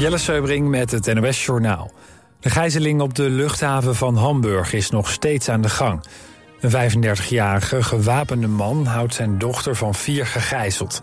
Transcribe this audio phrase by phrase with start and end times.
[0.00, 1.90] Jelle Seubring met het NOS Journaal.
[2.40, 6.04] De gijzeling op de luchthaven van Hamburg is nog steeds aan de gang.
[6.60, 11.00] Een 35-jarige gewapende man houdt zijn dochter van vier gegijzeld.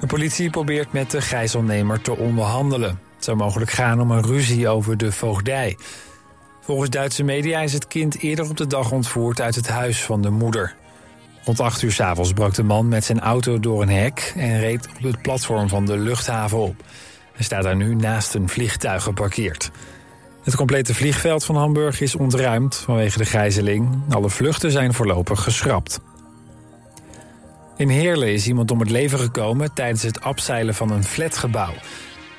[0.00, 3.00] De politie probeert met de gijzelnemer te onderhandelen.
[3.14, 5.78] Het zou mogelijk gaan om een ruzie over de voogdij.
[6.60, 10.22] Volgens Duitse media is het kind eerder op de dag ontvoerd uit het huis van
[10.22, 10.74] de moeder.
[11.44, 14.32] Rond 8 uur s avonds brak de man met zijn auto door een hek...
[14.36, 16.82] en reed op het platform van de luchthaven op.
[17.36, 19.70] Hij staat daar nu naast een vliegtuig geparkeerd.
[20.42, 24.02] Het complete vliegveld van Hamburg is ontruimd vanwege de gijzeling.
[24.08, 26.00] Alle vluchten zijn voorlopig geschrapt.
[27.76, 31.74] In Heerlen is iemand om het leven gekomen tijdens het abzeilen van een flatgebouw.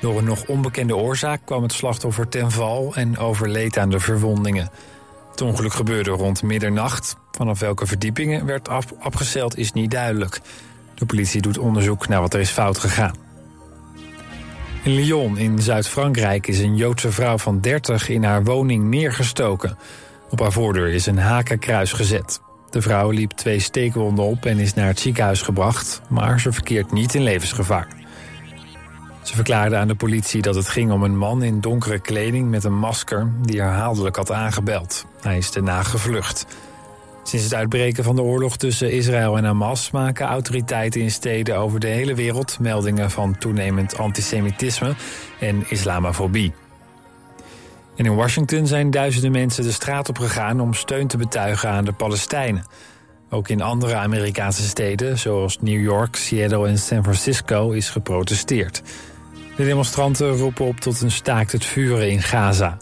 [0.00, 4.70] Door een nog onbekende oorzaak kwam het slachtoffer ten val en overleed aan de verwondingen.
[5.30, 7.16] Het ongeluk gebeurde rond middernacht.
[7.30, 10.40] Vanaf welke verdiepingen werd af afgezeild is niet duidelijk.
[10.94, 13.27] De politie doet onderzoek naar wat er is fout gegaan.
[14.88, 19.78] In Lyon in Zuid-Frankrijk is een Joodse vrouw van 30 in haar woning neergestoken.
[20.30, 22.40] Op haar voordeur is een hakenkruis gezet.
[22.70, 26.92] De vrouw liep twee steekwonden op en is naar het ziekenhuis gebracht, maar ze verkeert
[26.92, 27.88] niet in levensgevaar.
[29.22, 32.64] Ze verklaarde aan de politie dat het ging om een man in donkere kleding met
[32.64, 35.06] een masker die herhaaldelijk had aangebeld.
[35.20, 36.46] Hij is daarna gevlucht.
[37.28, 41.80] Sinds het uitbreken van de oorlog tussen Israël en Hamas maken autoriteiten in steden over
[41.80, 44.94] de hele wereld meldingen van toenemend antisemitisme
[45.40, 46.52] en islamofobie.
[47.96, 51.84] En in Washington zijn duizenden mensen de straat op gegaan om steun te betuigen aan
[51.84, 52.66] de Palestijnen.
[53.30, 58.82] Ook in andere Amerikaanse steden, zoals New York, Seattle en San Francisco, is geprotesteerd.
[59.56, 62.76] De demonstranten roepen op tot een staakt het vuren in Gaza.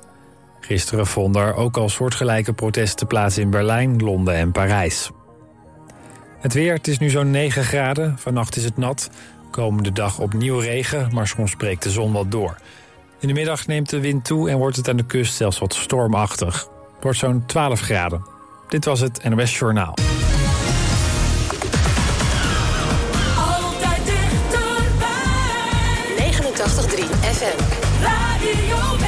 [0.66, 5.10] Gisteren vonden er ook al soortgelijke protesten plaats in Berlijn, Londen en Parijs.
[6.38, 8.18] Het weer, het is nu zo'n 9 graden.
[8.18, 9.10] Vannacht is het nat.
[9.50, 12.56] Komende dag opnieuw regen, maar soms breekt de zon wat door.
[13.18, 15.74] In de middag neemt de wind toe en wordt het aan de kust zelfs wat
[15.74, 16.54] stormachtig.
[16.94, 18.26] Het wordt zo'n 12 graden.
[18.68, 19.94] Dit was het NOS Journaal.
[23.36, 25.10] Altijd dichterbij.
[26.18, 27.58] 89.3 FM.
[28.02, 29.05] Radio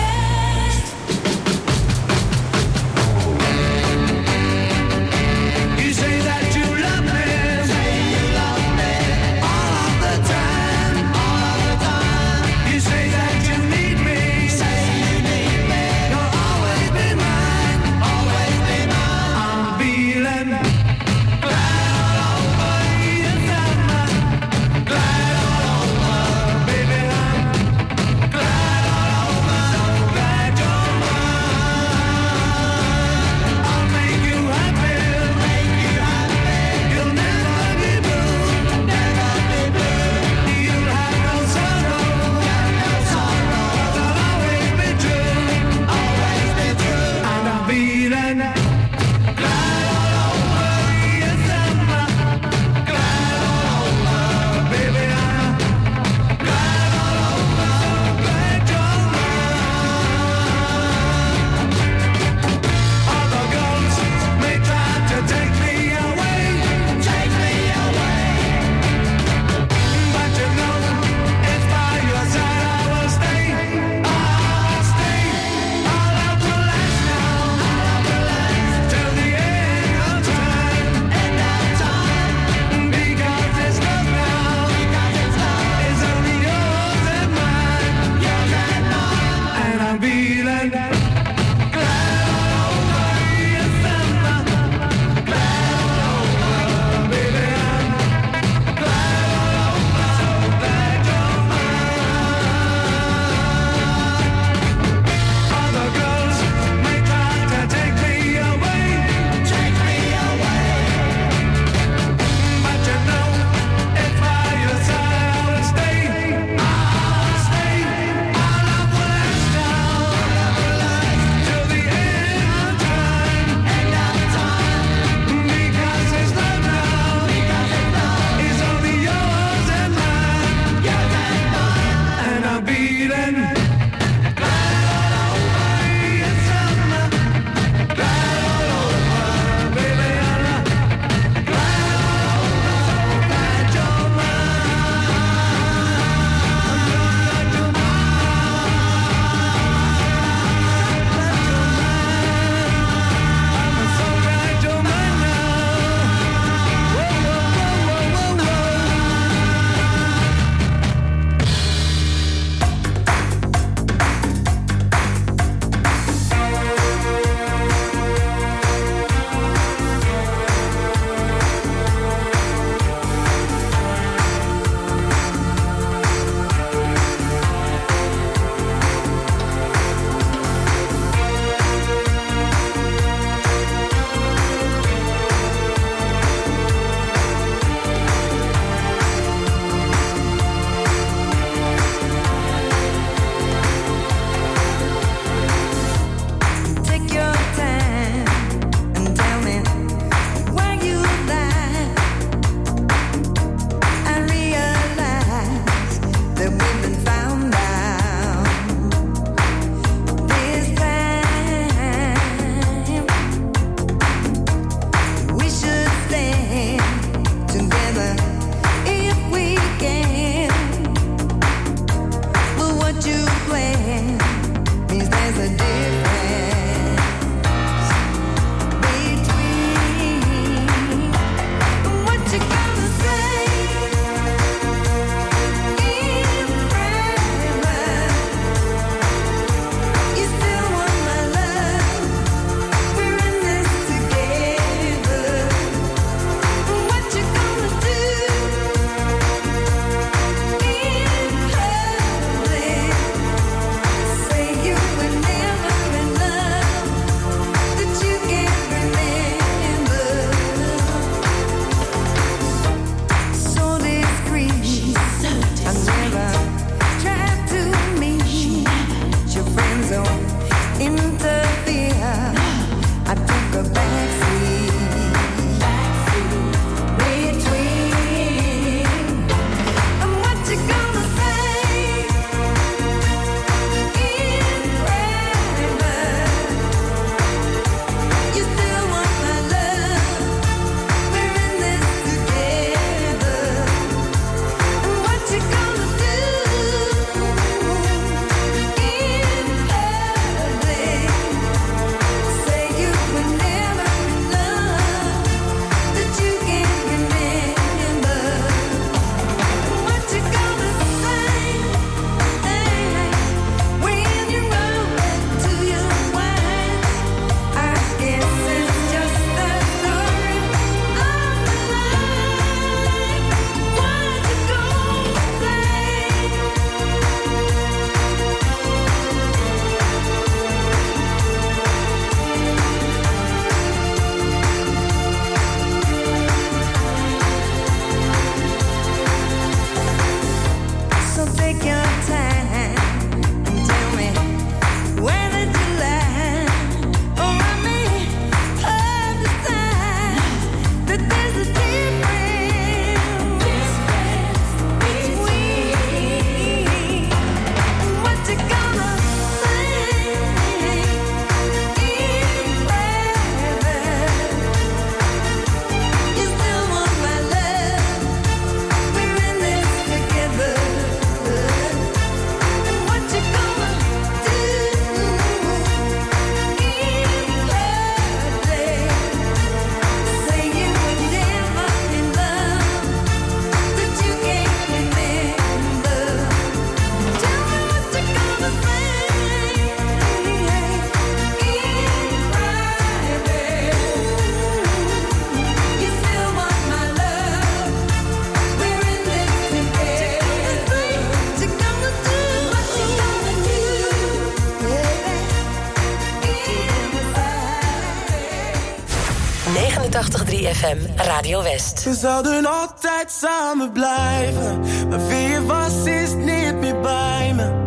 [411.58, 411.84] West.
[411.84, 417.66] We zouden altijd samen blijven, maar wie was is niet meer bij me.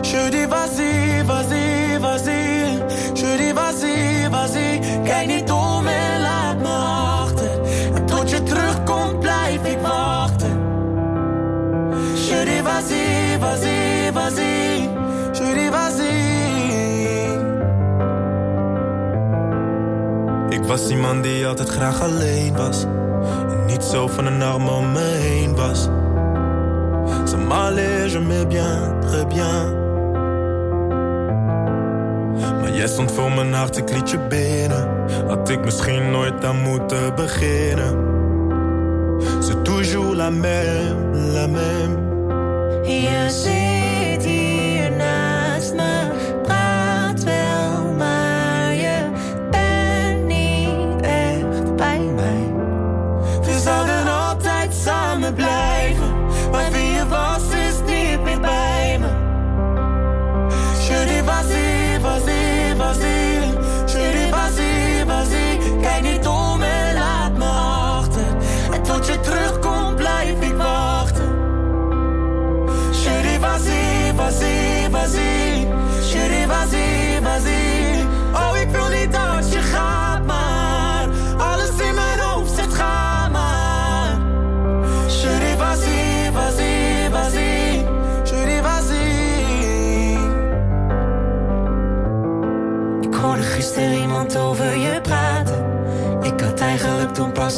[0.00, 2.84] Judy was hier, was hier, was hier.
[3.14, 4.78] Judy was hier, was hier.
[5.04, 6.68] Kijk niet om en laat me
[7.22, 7.60] achter.
[7.94, 8.73] En tot je terug
[20.74, 22.84] was iemand die altijd graag alleen was.
[23.50, 25.88] En niet zo van een arm om me heen was.
[27.24, 29.82] Ça m'allait, je m'ai bien, très bien.
[32.60, 34.88] Maar jij stond voor mijn hart, ik liet je binnen.
[35.26, 38.12] Had ik misschien nooit aan moeten beginnen.
[39.40, 41.96] C'est toujours la même, la même.
[42.82, 43.73] Je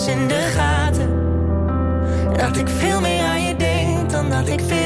[0.05, 1.09] in de gaten.
[2.37, 4.86] Dat ik veel meer aan je denk dan dat ik veel.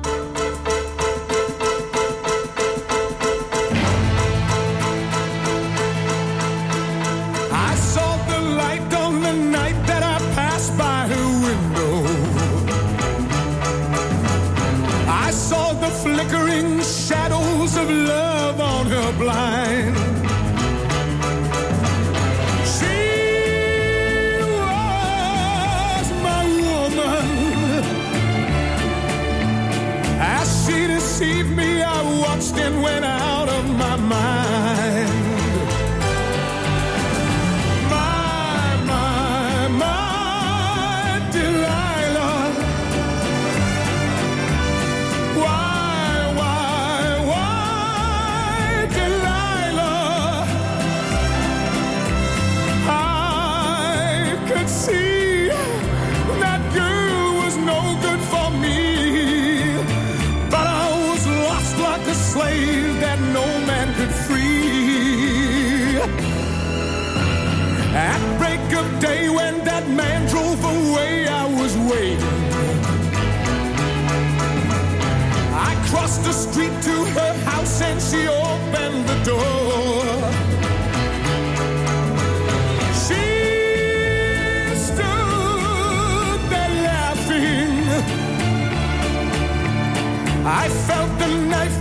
[32.81, 34.40] Went out of my mind.
[69.01, 72.37] Day when that man drove away, I was waiting.
[75.69, 80.05] I crossed the street to her house and she opened the door.
[83.03, 83.25] She
[84.87, 87.73] stood there laughing.
[90.45, 91.80] I felt the knife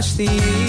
[0.00, 0.59] Watch the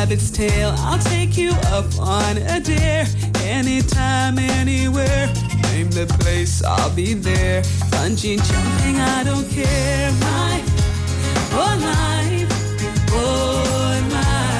[0.00, 0.72] rabbit's tail.
[0.78, 3.04] I'll take you up on a dare.
[3.42, 5.26] Anytime, anywhere.
[5.62, 7.62] Name the place, I'll be there.
[7.90, 10.12] Bungee jumping, I don't care.
[10.28, 10.54] My
[11.52, 12.48] whole life,
[13.10, 14.57] oh, whole life,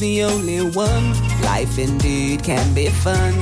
[0.00, 1.12] the only one.
[1.42, 3.34] Life indeed can be fun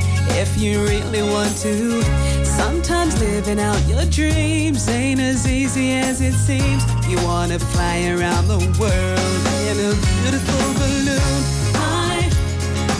[0.42, 2.02] if you really want to.
[2.44, 6.82] Sometimes living out your dreams ain't as easy as it seems.
[7.08, 11.42] You wanna fly around the world in a beautiful balloon.
[11.76, 12.28] I,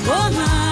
[0.07, 0.68] oh life,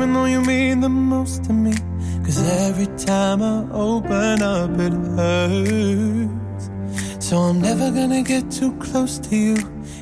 [0.00, 1.74] even though you mean the most to me.
[2.24, 6.70] Cause every time I open up, it hurts.
[7.18, 9.58] So I'm never gonna get too close to you,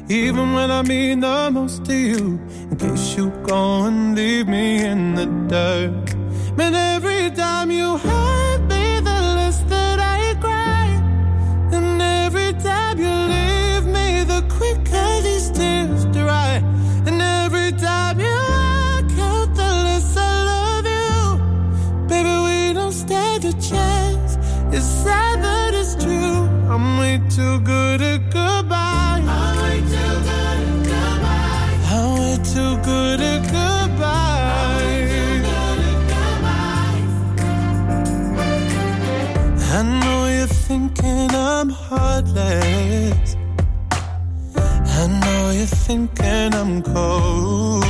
[0.09, 2.39] even when I mean the most to you.
[2.71, 6.15] In case you go and leave me in the dirt.
[6.57, 8.48] Man, every time you hurt.
[27.19, 29.23] way too good at goodbye.
[29.27, 31.79] I'm way too good at goodbye.
[31.91, 34.19] I'm way too good at goodbye.
[39.71, 43.37] I know you're thinking I'm heartless.
[43.85, 47.85] I know you're thinking I'm cold.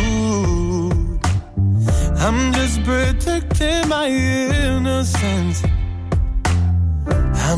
[2.16, 5.67] I'm just protecting my innocence.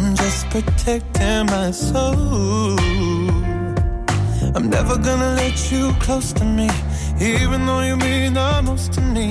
[0.03, 2.78] I'm just protecting my soul.
[4.57, 6.70] I'm never gonna let you close to me,
[7.20, 9.28] even though you mean the most to me.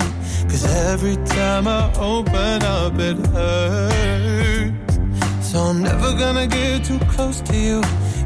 [0.47, 4.99] Cause every time I open up, it hurts.
[5.41, 7.81] So I'm never gonna get too close to you,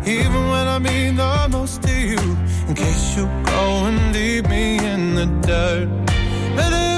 [0.06, 2.20] even when I mean the most to you.
[2.68, 5.88] In case you go and leave me in the dirt.
[6.58, 6.93] But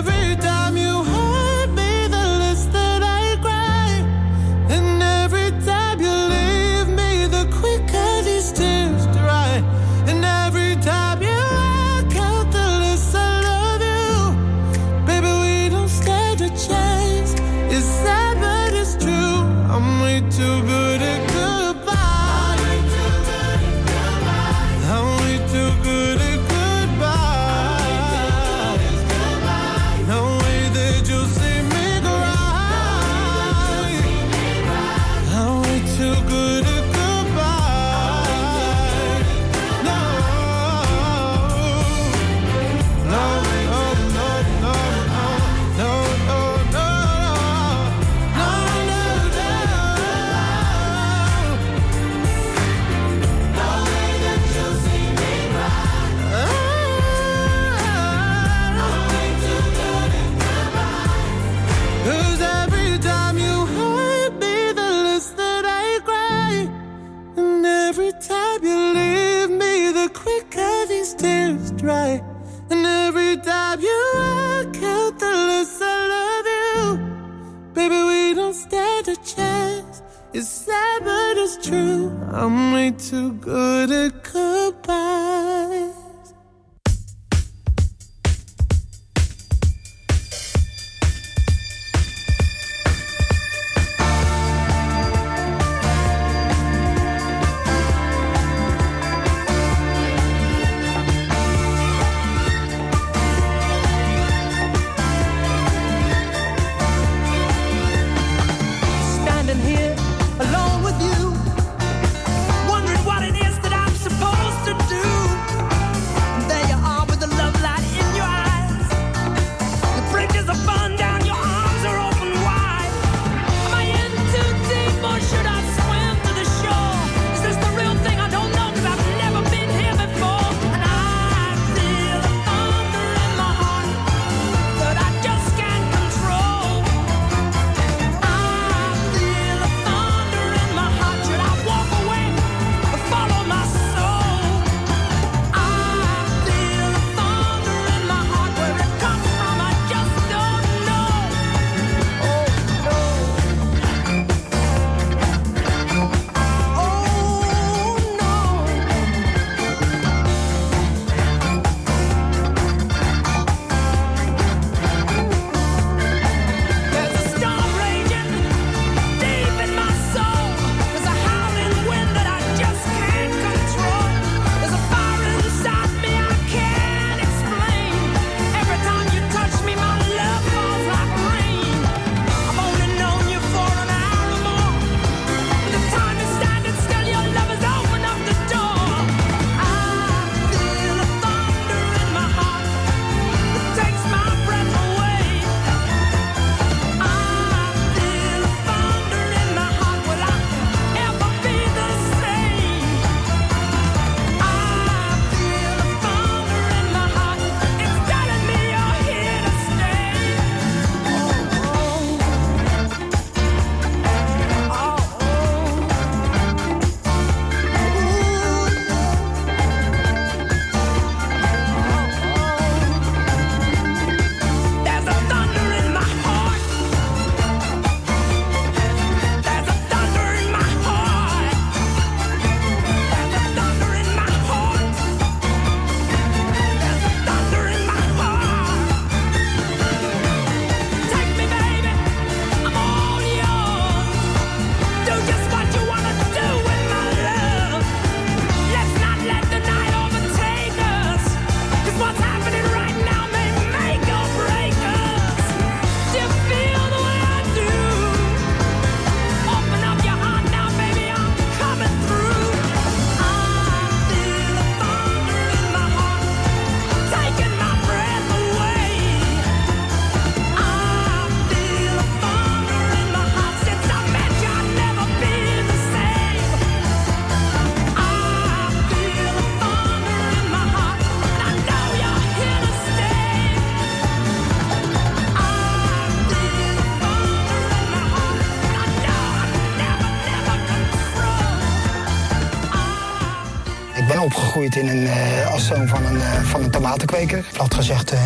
[294.55, 297.45] opgegroeid in een, eh, als zoon van een, eh, van een tomatenkweker.
[297.53, 298.19] Plat gezegd, eh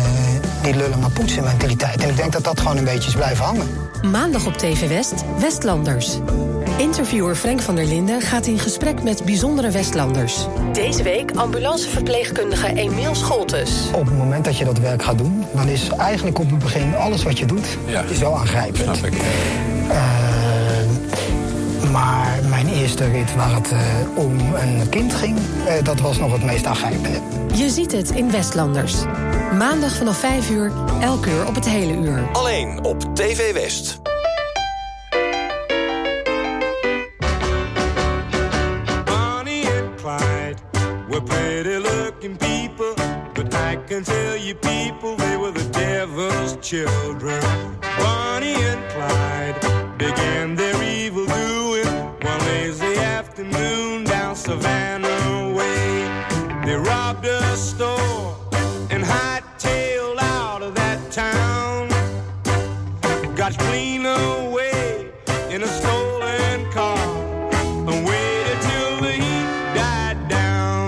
[0.62, 2.02] die lullen maar poetsen mentaliteit.
[2.02, 3.68] En ik denk dat dat gewoon een beetje is blijven hangen.
[4.10, 6.18] Maandag op TV West, Westlanders.
[6.78, 10.46] Interviewer Frank van der Linden gaat in gesprek met bijzondere Westlanders.
[10.72, 13.70] Deze week ambulanceverpleegkundige Emiel Scholtes.
[13.94, 16.96] Op het moment dat je dat werk gaat doen, dan is eigenlijk op het begin
[16.96, 18.02] alles wat je doet, Ja.
[18.02, 18.96] is wel aangrijpend.
[18.96, 19.20] Snap ik.
[22.80, 23.78] Eerste rit waar het eh,
[24.14, 27.20] om een kind ging, eh, dat was nog het meest aangrijpende.
[27.54, 28.94] Je ziet het in Westlanders.
[29.58, 32.28] Maandag vanaf 5 uur, elk uur op het hele uur.
[32.32, 34.00] Alleen op TV West.
[39.04, 40.56] Bonnie and Clyde
[41.08, 42.94] were pretty looking people,
[43.32, 47.89] but I can tell you people they were the devil's children.
[57.50, 58.36] A store
[58.90, 61.88] and hightailed out of that town.
[63.34, 65.10] Got clean away
[65.50, 66.96] in a stolen car
[67.88, 70.86] and waited till the heat died down.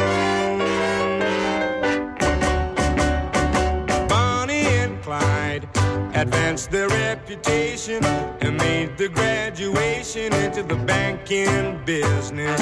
[4.08, 5.68] Bonnie and Clyde
[6.14, 8.04] advanced their reputation
[8.40, 12.60] and made the graduation into the banking business.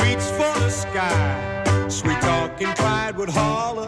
[0.00, 1.63] Reached for the sky,
[1.94, 3.86] sweet talking Clyde would holler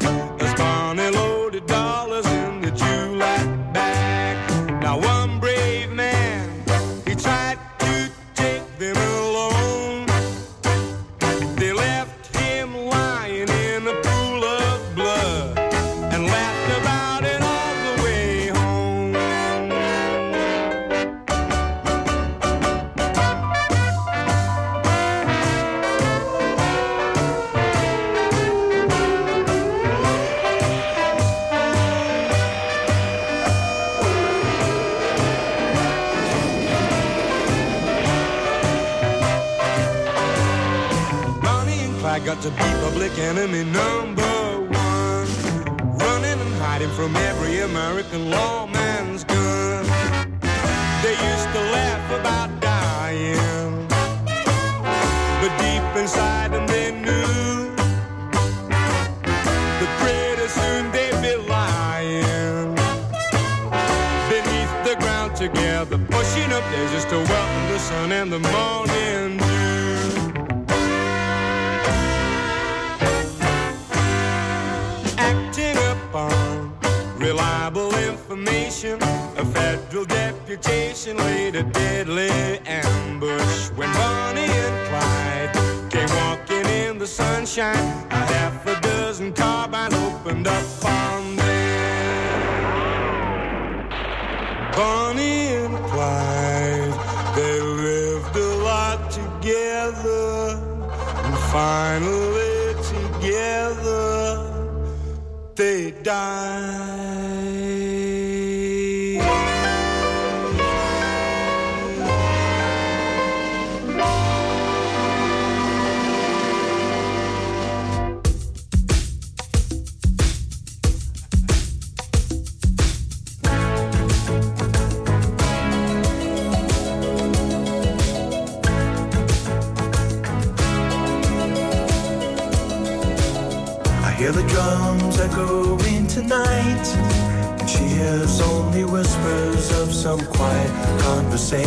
[140.17, 141.67] some quiet conversation.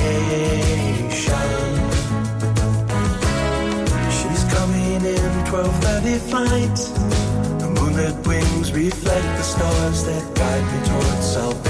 [4.17, 6.77] She's coming in 12:30 flight.
[7.59, 11.63] The moonlit wings reflect the stars that guide me towards salvation.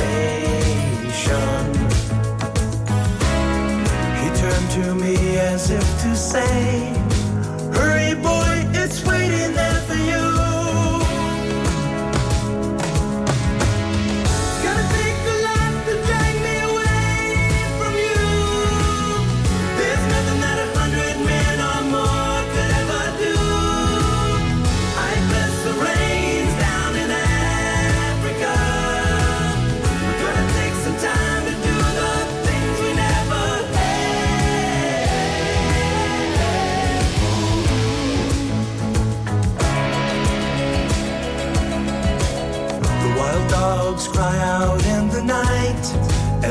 [4.22, 6.99] He turned to me as if to say,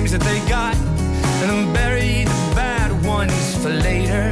[0.00, 0.74] dreams that they got
[1.42, 4.30] and then bury the bad ones for later.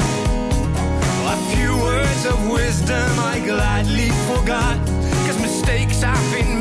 [1.34, 4.78] A few words of wisdom I gladly forgot,
[5.26, 6.57] cause mistakes I've been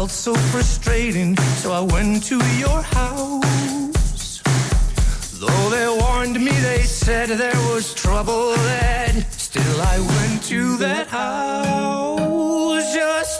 [0.00, 4.40] felt so frustrating, so I went to your house.
[5.38, 9.26] Though they warned me, they said there was trouble then.
[9.30, 13.39] Still, I went to that house just